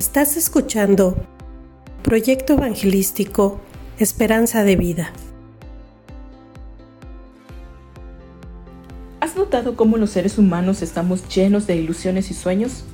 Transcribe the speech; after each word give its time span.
Estás 0.00 0.38
escuchando 0.38 1.14
Proyecto 2.02 2.54
Evangelístico 2.54 3.60
Esperanza 3.98 4.64
de 4.64 4.74
Vida. 4.74 5.12
¿Has 9.20 9.36
notado 9.36 9.76
cómo 9.76 9.98
los 9.98 10.08
seres 10.08 10.38
humanos 10.38 10.80
estamos 10.80 11.28
llenos 11.28 11.66
de 11.66 11.76
ilusiones 11.76 12.30
y 12.30 12.34
sueños? 12.34 12.84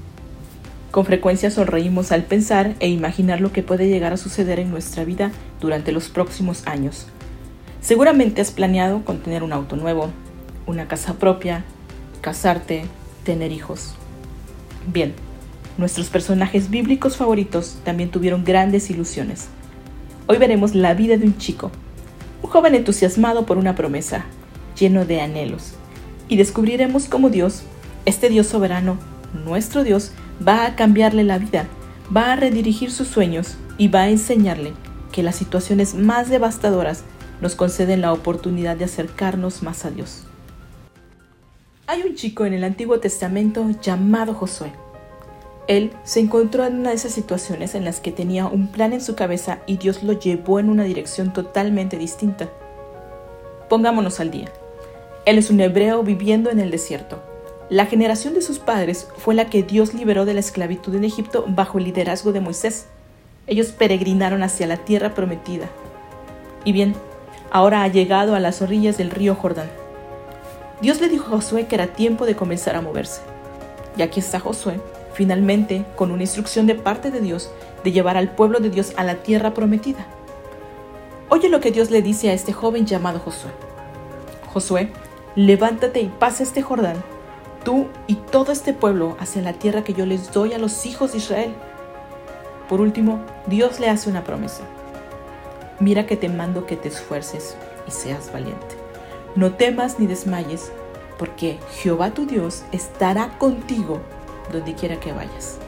Con 0.90 1.06
frecuencia 1.06 1.52
sonreímos 1.52 2.10
al 2.10 2.24
pensar 2.24 2.74
e 2.80 2.88
imaginar 2.88 3.41
lo 3.41 3.52
que 3.52 3.62
puede 3.62 3.88
llegar 3.88 4.12
a 4.12 4.16
suceder 4.16 4.59
en 4.59 4.73
nuestra 4.73 5.04
vida 5.04 5.30
durante 5.60 5.92
los 5.92 6.09
próximos 6.09 6.66
años. 6.66 7.06
Seguramente 7.80 8.41
has 8.41 8.50
planeado 8.50 9.04
con 9.04 9.20
tener 9.20 9.45
un 9.45 9.52
auto 9.52 9.77
nuevo, 9.77 10.10
una 10.66 10.88
casa 10.88 11.14
propia, 11.14 11.64
casarte, 12.20 12.84
tener 13.23 13.52
hijos. 13.52 13.95
Bien, 14.92 15.14
nuestros 15.78 16.08
personajes 16.08 16.70
bíblicos 16.70 17.16
favoritos 17.16 17.78
también 17.84 18.10
tuvieron 18.10 18.44
grandes 18.44 18.90
ilusiones. 18.90 19.48
Hoy 20.26 20.38
veremos 20.38 20.74
la 20.74 20.94
vida 20.94 21.16
de 21.16 21.26
un 21.26 21.38
chico, 21.38 21.70
un 22.42 22.50
joven 22.50 22.74
entusiasmado 22.74 23.46
por 23.46 23.58
una 23.58 23.74
promesa, 23.74 24.24
lleno 24.78 25.04
de 25.04 25.20
anhelos, 25.20 25.74
y 26.28 26.36
descubriremos 26.36 27.06
cómo 27.06 27.30
Dios, 27.30 27.62
este 28.04 28.28
Dios 28.28 28.46
soberano, 28.46 28.98
nuestro 29.44 29.84
Dios, 29.84 30.12
va 30.46 30.66
a 30.66 30.76
cambiarle 30.76 31.24
la 31.24 31.38
vida, 31.38 31.66
va 32.14 32.32
a 32.32 32.36
redirigir 32.36 32.90
sus 32.90 33.08
sueños 33.08 33.56
y 33.78 33.88
va 33.88 34.02
a 34.02 34.10
enseñarle 34.10 34.72
que 35.12 35.22
las 35.22 35.36
situaciones 35.36 35.94
más 35.94 36.28
devastadoras 36.28 37.04
nos 37.40 37.54
conceden 37.54 38.00
la 38.00 38.12
oportunidad 38.12 38.77
de 38.77 38.84
acercarnos 38.84 39.62
más 39.62 39.84
a 39.84 39.90
Dios. 39.90 40.24
Hay 41.86 42.02
un 42.02 42.14
chico 42.16 42.44
en 42.44 42.54
el 42.54 42.64
Antiguo 42.64 42.98
Testamento 42.98 43.70
llamado 43.80 44.34
Josué. 44.34 44.72
Él 45.66 45.93
se 46.05 46.20
encontró 46.20 46.65
en 46.65 46.79
una 46.79 46.91
de 46.91 46.97
esas 46.97 47.12
situaciones 47.12 47.75
en 47.75 47.84
las 47.84 48.00
que 48.00 48.12
tenía 48.12 48.47
un 48.47 48.69
plan 48.69 48.92
en 48.92 49.00
su 49.00 49.17
cabeza 49.17 49.59
y 49.67 49.78
Dios 49.78 50.05
lo 50.05 50.12
llevó 50.12 50.61
en 50.61 50.70
una 50.70 50.84
dirección 50.84 51.33
totalmente 51.33 51.98
distinta. 51.98 52.48
Pongámonos 53.69 54.20
al 54.20 54.31
día. 54.31 54.48
Él 55.25 55.39
es 55.39 55.50
un 55.50 55.61
hebreo 55.61 56.05
viviendo 56.05 56.50
en 56.50 56.61
el 56.61 56.70
desierto. 56.70 57.20
La 57.69 57.86
generación 57.86 58.34
de 58.34 58.42
sus 58.42 58.61
padres 58.61 59.08
fue 59.17 59.34
la 59.34 59.50
que 59.50 59.64
Dios 59.64 59.92
liberó 59.92 60.25
de 60.25 60.34
la 60.34 60.41
esclavitud 60.41 60.95
en 60.95 61.03
Egipto 61.03 61.45
bajo 61.48 61.78
el 61.78 61.84
liderazgo 61.84 62.33
de 62.33 62.41
Moisés. 62.41 62.86
Ellos 63.48 63.69
peregrinaron 63.69 64.45
hacia 64.45 64.69
la 64.69 64.77
tierra 64.77 65.14
prometida. 65.14 65.69
Y 66.64 66.70
bien, 66.70 66.95
ahora 67.51 67.83
ha 67.83 67.89
llegado 67.89 68.36
a 68.36 68.41
las 68.41 68.62
orillas 68.62 68.98
del 68.98 69.11
río 69.11 69.34
Jordán. 69.34 69.69
Dios 70.80 71.01
le 71.01 71.08
dijo 71.08 71.27
a 71.27 71.30
Josué 71.30 71.67
que 71.67 71.75
era 71.75 71.89
tiempo 71.89 72.25
de 72.25 72.36
comenzar 72.36 72.77
a 72.77 72.83
moverse. 72.83 73.20
Y 73.97 74.03
aquí 74.03 74.20
está 74.20 74.39
Josué, 74.39 74.78
finalmente, 75.17 75.86
con 75.97 76.11
una 76.11 76.25
instrucción 76.25 76.67
de 76.67 76.75
parte 76.75 77.11
de 77.11 77.22
Dios 77.22 77.50
de 77.83 77.91
llevar 77.91 78.19
al 78.19 78.33
pueblo 78.33 78.61
de 78.61 78.69
Dios 78.69 78.92
a 78.98 79.03
la 79.03 79.23
tierra 79.23 79.55
prometida. 79.55 80.06
Oye 81.31 81.48
lo 81.48 81.61
que 81.61 81.70
Dios 81.70 81.91
le 81.91 82.03
dice 82.03 82.28
a 82.28 82.34
este 82.34 82.53
joven 82.53 82.84
llamado 82.84 83.19
Josué. 83.19 83.50
Josué, 84.53 84.91
levántate 85.34 86.00
y 86.00 86.08
pasa 86.08 86.42
este 86.42 86.61
Jordán, 86.61 87.03
tú 87.64 87.86
y 88.06 88.17
todo 88.17 88.53
este 88.53 88.75
pueblo 88.75 89.17
hacia 89.19 89.41
la 89.41 89.55
tierra 89.55 89.84
que 89.84 89.95
yo 89.95 90.05
les 90.05 90.33
doy 90.33 90.53
a 90.53 90.58
los 90.58 90.84
hijos 90.84 91.12
de 91.12 91.19
Israel. 91.19 91.55
Por 92.69 92.83
último, 92.83 93.25
Dios 93.47 93.80
le 93.80 93.89
hace 93.89 94.11
una 94.11 94.23
promesa. 94.23 94.64
Mira 95.80 96.05
que 96.05 96.19
te 96.19 96.28
mando 96.28 96.67
que 96.67 96.77
te 96.77 96.89
esfuerces 96.89 97.56
y 97.89 97.91
seas 97.91 98.30
valiente. 98.34 98.77
No 99.34 99.55
temas 99.55 99.98
ni 99.98 100.06
desmayes, 100.06 100.70
porque 101.19 101.58
Jehová 101.73 102.11
tu 102.11 102.27
Dios 102.27 102.64
estará 102.70 103.39
contigo 103.39 104.03
donde 104.52 104.75
quiera 104.75 105.00
que 105.00 105.12
vayas. 105.12 105.58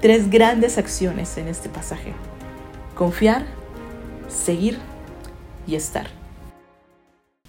Tres 0.00 0.30
grandes 0.30 0.78
acciones 0.78 1.36
en 1.36 1.48
este 1.48 1.68
pasaje. 1.68 2.12
Confiar, 2.94 3.46
seguir 4.28 4.78
y 5.66 5.76
estar. 5.76 6.08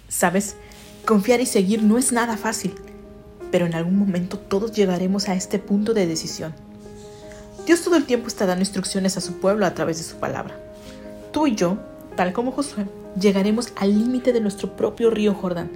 Sabes, 0.08 0.56
confiar 1.04 1.40
y 1.40 1.46
seguir 1.46 1.82
no 1.82 1.98
es 1.98 2.12
nada 2.12 2.36
fácil, 2.36 2.74
pero 3.50 3.66
en 3.66 3.74
algún 3.74 3.98
momento 3.98 4.38
todos 4.38 4.72
llegaremos 4.72 5.28
a 5.28 5.34
este 5.34 5.58
punto 5.58 5.94
de 5.94 6.06
decisión. 6.06 6.54
Dios 7.66 7.82
todo 7.82 7.96
el 7.96 8.04
tiempo 8.04 8.28
está 8.28 8.46
dando 8.46 8.62
instrucciones 8.62 9.16
a 9.16 9.20
su 9.20 9.40
pueblo 9.40 9.66
a 9.66 9.74
través 9.74 9.98
de 9.98 10.04
su 10.04 10.16
palabra. 10.16 10.54
Tú 11.32 11.46
y 11.46 11.54
yo, 11.54 11.78
tal 12.14 12.32
como 12.32 12.52
Josué, 12.52 12.86
llegaremos 13.18 13.72
al 13.76 13.98
límite 13.98 14.32
de 14.32 14.40
nuestro 14.40 14.76
propio 14.76 15.10
río 15.10 15.34
Jordán. 15.34 15.70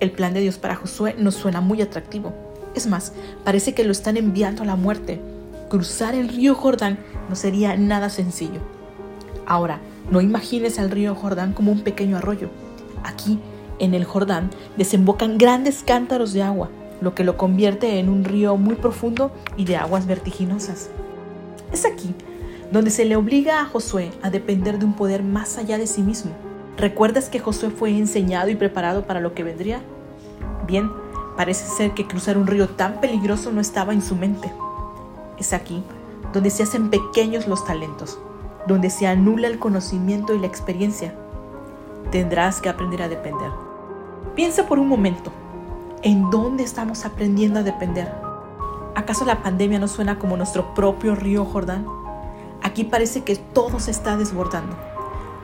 El 0.00 0.10
plan 0.10 0.34
de 0.34 0.40
Dios 0.40 0.58
para 0.58 0.74
Josué 0.74 1.14
nos 1.18 1.34
suena 1.34 1.60
muy 1.60 1.82
atractivo. 1.82 2.32
Es 2.74 2.86
más, 2.86 3.12
parece 3.44 3.74
que 3.74 3.84
lo 3.84 3.92
están 3.92 4.16
enviando 4.16 4.62
a 4.62 4.66
la 4.66 4.76
muerte. 4.76 5.20
Cruzar 5.68 6.14
el 6.14 6.28
río 6.28 6.54
Jordán 6.54 6.98
no 7.28 7.36
sería 7.36 7.76
nada 7.76 8.10
sencillo. 8.10 8.60
Ahora, 9.46 9.80
no 10.10 10.20
imagines 10.20 10.78
al 10.78 10.90
río 10.90 11.14
Jordán 11.14 11.52
como 11.52 11.72
un 11.72 11.82
pequeño 11.82 12.16
arroyo. 12.16 12.50
Aquí, 13.02 13.38
en 13.78 13.94
el 13.94 14.04
Jordán, 14.04 14.50
desembocan 14.76 15.38
grandes 15.38 15.82
cántaros 15.82 16.32
de 16.32 16.42
agua, 16.42 16.70
lo 17.00 17.14
que 17.14 17.24
lo 17.24 17.36
convierte 17.36 17.98
en 17.98 18.08
un 18.08 18.24
río 18.24 18.56
muy 18.56 18.74
profundo 18.74 19.32
y 19.56 19.64
de 19.64 19.76
aguas 19.76 20.06
vertiginosas. 20.06 20.90
Es 21.72 21.84
aquí 21.84 22.14
donde 22.72 22.90
se 22.90 23.04
le 23.04 23.14
obliga 23.14 23.60
a 23.60 23.66
Josué 23.66 24.10
a 24.22 24.30
depender 24.30 24.78
de 24.78 24.84
un 24.84 24.94
poder 24.94 25.22
más 25.22 25.58
allá 25.58 25.78
de 25.78 25.86
sí 25.86 26.02
mismo. 26.02 26.32
¿Recuerdas 26.76 27.28
que 27.28 27.38
Josué 27.38 27.70
fue 27.70 27.90
enseñado 27.90 28.48
y 28.48 28.56
preparado 28.56 29.06
para 29.06 29.20
lo 29.20 29.32
que 29.32 29.44
vendría? 29.44 29.80
Bien, 30.66 30.90
parece 31.36 31.66
ser 31.66 31.92
que 31.92 32.06
cruzar 32.06 32.38
un 32.38 32.46
río 32.46 32.68
tan 32.68 33.00
peligroso 33.00 33.52
no 33.52 33.60
estaba 33.60 33.92
en 33.92 34.02
su 34.02 34.16
mente. 34.16 34.52
Es 35.38 35.52
aquí 35.52 35.82
donde 36.32 36.50
se 36.50 36.62
hacen 36.62 36.90
pequeños 36.90 37.46
los 37.46 37.64
talentos, 37.64 38.18
donde 38.66 38.90
se 38.90 39.06
anula 39.06 39.46
el 39.46 39.58
conocimiento 39.58 40.34
y 40.34 40.38
la 40.38 40.46
experiencia. 40.46 41.14
Tendrás 42.10 42.60
que 42.60 42.68
aprender 42.68 43.02
a 43.02 43.08
depender. 43.08 43.50
Piensa 44.34 44.66
por 44.66 44.78
un 44.78 44.88
momento, 44.88 45.30
¿en 46.02 46.30
dónde 46.30 46.64
estamos 46.64 47.04
aprendiendo 47.04 47.60
a 47.60 47.62
depender? 47.62 48.12
¿Acaso 48.94 49.24
la 49.24 49.42
pandemia 49.42 49.78
no 49.78 49.88
suena 49.88 50.18
como 50.18 50.36
nuestro 50.36 50.74
propio 50.74 51.14
río 51.14 51.44
Jordán? 51.44 51.86
Aquí 52.62 52.84
parece 52.84 53.22
que 53.24 53.36
todo 53.36 53.78
se 53.80 53.90
está 53.90 54.16
desbordando. 54.16 54.76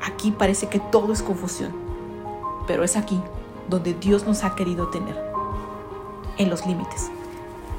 Aquí 0.07 0.31
parece 0.31 0.69
que 0.69 0.81
todo 0.81 1.13
es 1.13 1.23
confusión. 1.23 1.73
Pero 2.67 2.83
es 2.85 2.97
aquí 2.97 3.21
donde 3.69 3.95
Dios 3.95 4.27
nos 4.27 4.43
ha 4.45 4.55
querido 4.55 4.89
tener. 4.89 5.30
En 6.41 6.49
los 6.49 6.65
límites. 6.65 7.11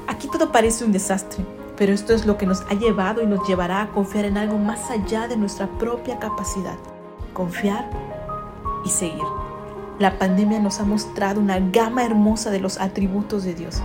Aquí 0.06 0.28
todo 0.28 0.52
parece 0.52 0.84
un 0.84 0.92
desastre, 0.92 1.44
pero 1.76 1.92
esto 1.92 2.14
es 2.14 2.26
lo 2.26 2.38
que 2.38 2.46
nos 2.46 2.60
ha 2.70 2.74
llevado 2.74 3.20
y 3.20 3.26
nos 3.26 3.44
llevará 3.48 3.82
a 3.82 3.88
confiar 3.88 4.24
en 4.24 4.38
algo 4.38 4.56
más 4.56 4.88
allá 4.88 5.26
de 5.26 5.36
nuestra 5.36 5.66
propia 5.66 6.20
capacidad. 6.20 6.76
Confiar 7.32 7.90
y 8.84 8.88
seguir. 8.88 9.24
La 9.98 10.16
pandemia 10.16 10.60
nos 10.60 10.78
ha 10.78 10.84
mostrado 10.84 11.40
una 11.40 11.58
gama 11.58 12.04
hermosa 12.04 12.50
de 12.52 12.60
los 12.60 12.80
atributos 12.80 13.42
de 13.42 13.54
Dios. 13.54 13.82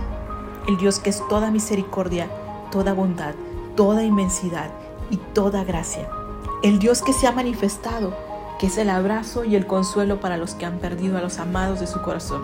El 0.68 0.76
Dios 0.76 1.00
que 1.00 1.10
es 1.10 1.26
toda 1.28 1.50
misericordia, 1.50 2.28
toda 2.70 2.94
bondad, 2.94 3.34
toda 3.74 4.04
inmensidad 4.04 4.70
y 5.10 5.16
toda 5.16 5.64
gracia. 5.64 6.08
El 6.62 6.78
Dios 6.78 7.02
que 7.02 7.12
se 7.12 7.26
ha 7.26 7.32
manifestado, 7.32 8.16
que 8.60 8.68
es 8.68 8.78
el 8.78 8.90
abrazo 8.90 9.44
y 9.44 9.56
el 9.56 9.66
consuelo 9.66 10.20
para 10.20 10.36
los 10.36 10.54
que 10.54 10.66
han 10.66 10.78
perdido 10.78 11.18
a 11.18 11.20
los 11.20 11.40
amados 11.40 11.80
de 11.80 11.88
su 11.88 12.00
corazón. 12.00 12.42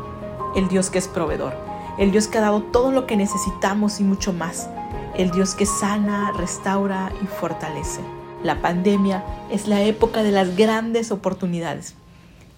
El 0.56 0.66
Dios 0.66 0.90
que 0.90 0.98
es 0.98 1.06
proveedor. 1.06 1.73
El 1.96 2.10
Dios 2.10 2.26
que 2.26 2.38
ha 2.38 2.40
dado 2.40 2.62
todo 2.62 2.90
lo 2.90 3.06
que 3.06 3.16
necesitamos 3.16 4.00
y 4.00 4.04
mucho 4.04 4.32
más. 4.32 4.68
El 5.16 5.30
Dios 5.30 5.54
que 5.54 5.64
sana, 5.64 6.32
restaura 6.32 7.12
y 7.22 7.26
fortalece. 7.26 8.00
La 8.42 8.60
pandemia 8.60 9.24
es 9.48 9.68
la 9.68 9.80
época 9.82 10.24
de 10.24 10.32
las 10.32 10.56
grandes 10.56 11.12
oportunidades. 11.12 11.94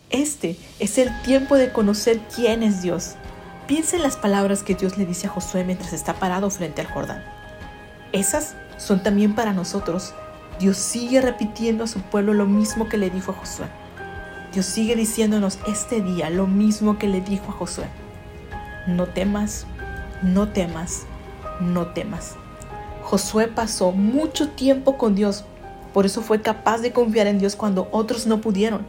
Este 0.08 0.56
es 0.78 0.96
el 0.96 1.10
tiempo 1.22 1.56
de 1.56 1.70
conocer 1.70 2.20
quién 2.34 2.62
es 2.62 2.80
Dios. 2.80 3.16
Piensa 3.66 3.96
en 3.96 4.02
las 4.02 4.16
palabras 4.16 4.62
que 4.62 4.74
Dios 4.74 4.96
le 4.96 5.04
dice 5.04 5.26
a 5.26 5.30
Josué 5.30 5.64
mientras 5.64 5.92
está 5.92 6.14
parado 6.14 6.48
frente 6.48 6.80
al 6.80 6.86
Jordán. 6.86 7.22
Esas 8.12 8.56
son 8.78 9.02
también 9.02 9.34
para 9.34 9.52
nosotros. 9.52 10.14
Dios 10.58 10.78
sigue 10.78 11.20
repitiendo 11.20 11.84
a 11.84 11.88
su 11.88 12.00
pueblo 12.00 12.32
lo 12.32 12.46
mismo 12.46 12.88
que 12.88 12.96
le 12.96 13.10
dijo 13.10 13.32
a 13.32 13.34
Josué. 13.34 13.66
Dios 14.54 14.64
sigue 14.64 14.96
diciéndonos 14.96 15.58
este 15.66 16.00
día 16.00 16.30
lo 16.30 16.46
mismo 16.46 16.98
que 16.98 17.08
le 17.08 17.20
dijo 17.20 17.50
a 17.50 17.52
Josué. 17.52 17.86
No 18.86 19.06
temas, 19.06 19.66
no 20.22 20.48
temas, 20.48 21.06
no 21.60 21.88
temas. 21.88 22.36
Josué 23.02 23.48
pasó 23.48 23.92
mucho 23.92 24.50
tiempo 24.50 24.98
con 24.98 25.14
Dios, 25.14 25.44
por 25.92 26.06
eso 26.06 26.22
fue 26.22 26.42
capaz 26.42 26.78
de 26.78 26.92
confiar 26.92 27.26
en 27.26 27.38
Dios 27.38 27.56
cuando 27.56 27.88
otros 27.90 28.26
no 28.26 28.40
pudieron. 28.40 28.86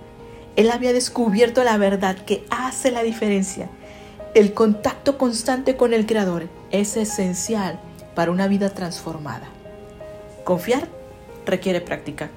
Él 0.56 0.72
había 0.72 0.92
descubierto 0.92 1.64
la 1.64 1.78
verdad 1.78 2.18
que 2.18 2.46
hace 2.50 2.92
la 2.92 3.04
diferencia. 3.04 3.70
El 4.34 4.54
contacto 4.54 5.18
constante 5.18 5.78
con 5.78 5.94
el 5.94 6.06
Creador 6.06 6.50
es 6.72 6.98
esencial 6.98 7.80
para 8.16 8.32
una 8.32 8.48
vida 8.48 8.72
transformada. 8.72 9.48
Confiar 10.44 10.88
requiere 11.46 11.82
práctica. 11.82 12.30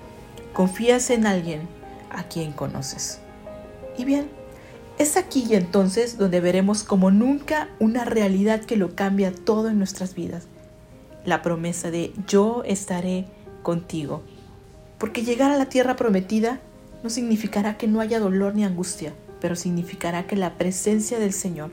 Confías 0.53 1.11
en 1.11 1.27
alguien 1.27 1.69
a 2.11 2.25
quien 2.25 2.53
conoces. 2.53 3.21
Y 3.97 4.05
bien, 4.05 4.29
es 5.00 5.17
aquí 5.17 5.47
y 5.49 5.55
entonces 5.55 6.19
donde 6.19 6.43
veremos 6.43 6.82
como 6.82 7.11
nunca 7.11 7.70
una 7.79 8.05
realidad 8.05 8.61
que 8.61 8.76
lo 8.76 8.94
cambia 8.94 9.32
todo 9.32 9.70
en 9.70 9.79
nuestras 9.79 10.14
vidas. 10.14 10.47
la 11.25 11.43
promesa 11.43 11.91
de 11.91 12.12
yo 12.26 12.62
estaré 12.64 13.26
contigo. 13.62 14.23
Porque 14.99 15.23
llegar 15.23 15.50
a 15.50 15.56
la 15.58 15.67
tierra 15.67 15.97
prometida 15.97 16.61
no 17.02 17.08
significará 17.08 17.79
que 17.79 17.88
no 17.88 18.00
haya 18.00 18.19
dolor 18.19 18.55
ni 18.55 18.64
angustia, 18.64 19.14
pero 19.41 19.56
significará 19.56 20.26
que 20.26 20.37
la 20.37 20.58
presencia 20.58 21.19
del 21.19 21.32
Señor, 21.32 21.70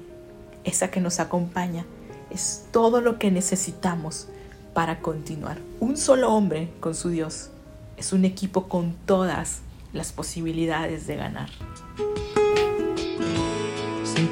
esa 0.63 0.89
que 0.89 1.01
nos 1.01 1.19
acompaña, 1.19 1.85
es 2.29 2.65
todo 2.71 3.01
lo 3.01 3.19
que 3.19 3.31
necesitamos 3.31 4.27
para 4.73 4.99
continuar. 5.01 5.57
Un 5.79 5.97
solo 5.97 6.33
hombre 6.33 6.69
con 6.79 6.95
su 6.95 7.09
Dios 7.09 7.49
es 7.97 8.13
un 8.13 8.23
equipo 8.23 8.67
con 8.69 8.95
todas 9.05 9.59
las 9.91 10.13
posibilidades 10.13 11.07
de 11.07 11.15
ganar. 11.15 11.49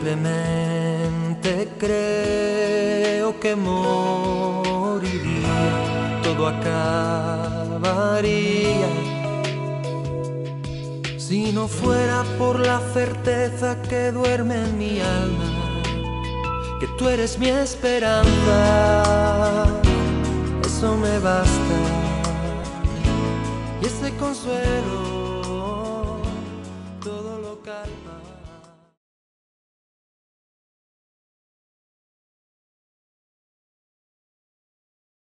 Simplemente 0.06 1.68
creo 1.80 3.40
que 3.40 3.56
moriría, 3.56 5.08
todo 6.22 6.48
acabaría. 6.48 7.82
Si 11.18 11.52
no 11.52 11.68
fuera 11.68 12.24
por 12.38 12.60
la 12.60 12.80
certeza 12.94 13.82
que 13.82 14.12
duerme 14.12 14.66
en 14.66 14.78
mi 14.78 15.00
alma, 15.00 15.82
que 16.80 16.86
tú 17.00 17.10
eres 17.10 17.40
mi 17.40 17.50
esperanza, 17.50 19.66
eso 20.64 20.96
me 20.98 21.18
basta. 21.18 21.78
Y 23.82 23.88
ese 23.88 24.16
consuelo 24.18 25.35